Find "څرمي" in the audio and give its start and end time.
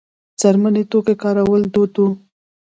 0.39-0.83